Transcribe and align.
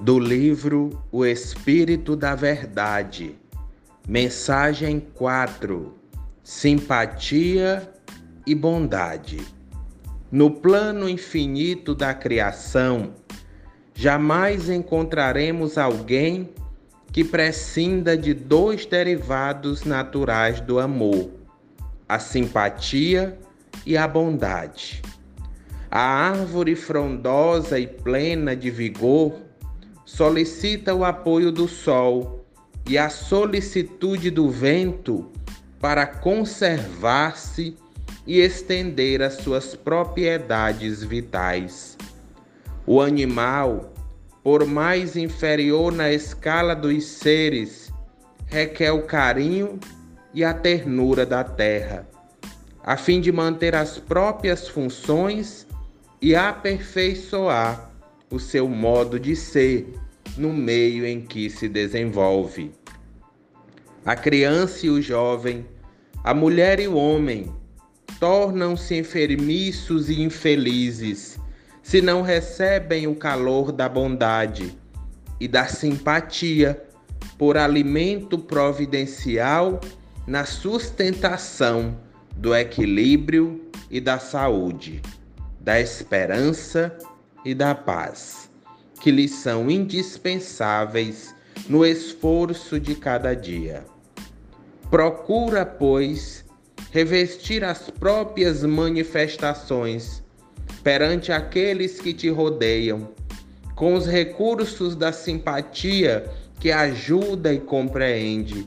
do 0.00 0.16
livro 0.16 0.90
O 1.10 1.26
Espírito 1.26 2.14
da 2.14 2.34
Verdade, 2.36 3.34
mensagem 4.06 5.00
4: 5.14 5.92
Simpatia 6.42 7.90
e 8.46 8.54
Bondade. 8.54 9.40
No 10.30 10.52
plano 10.52 11.08
infinito 11.08 11.96
da 11.96 12.14
criação, 12.14 13.14
jamais 13.92 14.68
encontraremos 14.68 15.76
alguém 15.76 16.50
que 17.12 17.24
prescinda 17.24 18.16
de 18.16 18.34
dois 18.34 18.86
derivados 18.86 19.82
naturais 19.82 20.60
do 20.60 20.78
amor, 20.78 21.30
a 22.08 22.20
simpatia 22.20 23.36
e 23.84 23.96
a 23.96 24.06
bondade. 24.06 25.02
A 25.90 26.00
árvore 26.00 26.76
frondosa 26.76 27.80
e 27.80 27.86
plena 27.86 28.54
de 28.54 28.70
vigor 28.70 29.47
solicita 30.08 30.94
o 30.94 31.04
apoio 31.04 31.52
do 31.52 31.68
sol 31.68 32.42
e 32.88 32.96
a 32.96 33.10
solicitude 33.10 34.30
do 34.30 34.48
vento 34.48 35.30
para 35.78 36.06
conservar-se 36.06 37.76
e 38.26 38.40
estender 38.40 39.20
as 39.20 39.34
suas 39.34 39.76
propriedades 39.76 41.04
vitais. 41.04 41.98
O 42.86 43.02
animal, 43.02 43.92
por 44.42 44.64
mais 44.64 45.14
inferior 45.14 45.92
na 45.92 46.10
escala 46.10 46.74
dos 46.74 47.04
seres, 47.04 47.92
requer 48.46 48.92
o 48.92 49.02
carinho 49.02 49.78
e 50.32 50.42
a 50.42 50.54
ternura 50.54 51.26
da 51.26 51.44
terra, 51.44 52.08
a 52.82 52.96
fim 52.96 53.20
de 53.20 53.30
manter 53.30 53.74
as 53.74 53.98
próprias 53.98 54.68
funções 54.68 55.66
e 56.20 56.34
aperfeiçoar 56.34 57.88
o 58.30 58.38
seu 58.38 58.68
modo 58.68 59.18
de 59.18 59.34
ser 59.34 59.94
no 60.36 60.52
meio 60.52 61.06
em 61.06 61.20
que 61.20 61.48
se 61.48 61.68
desenvolve. 61.68 62.70
A 64.04 64.14
criança 64.14 64.86
e 64.86 64.90
o 64.90 65.02
jovem, 65.02 65.66
a 66.22 66.32
mulher 66.32 66.80
e 66.80 66.88
o 66.88 66.94
homem 66.94 67.52
tornam-se 68.18 68.96
enfermiços 68.96 70.08
e 70.08 70.22
infelizes 70.22 71.38
se 71.82 72.02
não 72.02 72.22
recebem 72.22 73.06
o 73.06 73.14
calor 73.14 73.72
da 73.72 73.88
bondade 73.88 74.76
e 75.40 75.48
da 75.48 75.66
simpatia 75.66 76.82
por 77.38 77.56
alimento 77.56 78.38
providencial 78.38 79.80
na 80.26 80.44
sustentação 80.44 81.96
do 82.36 82.54
equilíbrio 82.54 83.70
e 83.90 84.00
da 84.00 84.18
saúde, 84.18 85.00
da 85.60 85.80
esperança 85.80 86.96
e 86.98 87.17
da 87.54 87.74
paz, 87.74 88.50
que 89.00 89.10
lhes 89.10 89.32
são 89.32 89.70
indispensáveis 89.70 91.34
no 91.68 91.84
esforço 91.84 92.78
de 92.78 92.94
cada 92.94 93.34
dia. 93.34 93.84
Procura, 94.90 95.64
pois, 95.64 96.44
revestir 96.90 97.64
as 97.64 97.90
próprias 97.90 98.62
manifestações 98.62 100.22
perante 100.82 101.32
aqueles 101.32 102.00
que 102.00 102.12
te 102.12 102.28
rodeiam, 102.28 103.10
com 103.74 103.94
os 103.94 104.06
recursos 104.06 104.96
da 104.96 105.12
simpatia 105.12 106.30
que 106.58 106.72
ajuda 106.72 107.52
e 107.52 107.60
compreende, 107.60 108.66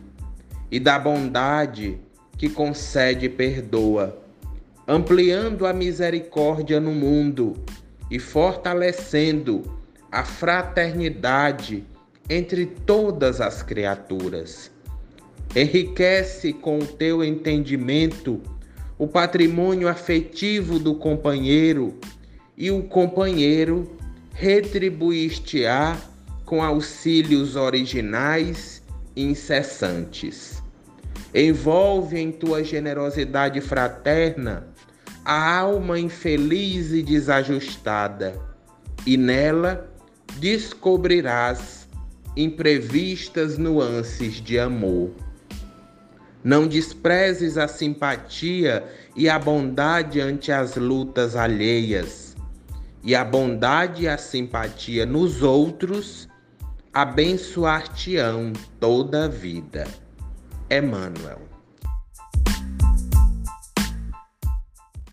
e 0.69 0.79
da 0.79 0.97
bondade 0.97 1.99
que 2.37 2.49
concede 2.49 3.25
e 3.25 3.29
perdoa, 3.29 4.21
ampliando 4.87 5.65
a 5.65 5.73
misericórdia 5.73 6.79
no 6.79 6.91
mundo 6.91 7.55
e 8.11 8.19
fortalecendo 8.19 9.63
a 10.11 10.25
fraternidade 10.25 11.85
entre 12.29 12.65
todas 12.65 13.39
as 13.39 13.63
criaturas. 13.63 14.69
Enriquece 15.55 16.51
com 16.51 16.79
o 16.79 16.85
teu 16.85 17.23
entendimento 17.23 18.41
o 18.97 19.07
patrimônio 19.07 19.87
afetivo 19.87 20.77
do 20.77 20.93
companheiro 20.93 21.97
e 22.57 22.69
o 22.69 22.83
companheiro 22.83 23.97
retribuir-te-á 24.33 25.97
com 26.45 26.61
auxílios 26.61 27.55
originais 27.55 28.83
e 29.15 29.23
incessantes. 29.23 30.61
Envolve 31.33 32.19
em 32.19 32.31
tua 32.31 32.63
generosidade 32.63 33.61
fraterna 33.61 34.70
a 35.23 35.59
alma 35.59 35.99
infeliz 35.99 36.91
e 36.91 37.03
desajustada, 37.03 38.39
e 39.05 39.17
nela 39.17 39.89
descobrirás 40.39 41.87
imprevistas 42.35 43.57
nuances 43.57 44.35
de 44.35 44.59
amor. 44.59 45.11
Não 46.43 46.67
desprezes 46.67 47.57
a 47.57 47.67
simpatia 47.67 48.83
e 49.15 49.29
a 49.29 49.37
bondade 49.37 50.19
ante 50.19 50.51
as 50.51 50.75
lutas 50.75 51.35
alheias, 51.35 52.35
e 53.03 53.15
a 53.15 53.23
bondade 53.23 54.03
e 54.03 54.07
a 54.07 54.17
simpatia 54.17 55.05
nos 55.05 55.43
outros 55.43 56.27
abençoar-te-ão 56.93 58.53
toda 58.79 59.25
a 59.25 59.27
vida. 59.27 59.87
Emmanuel. 60.69 61.60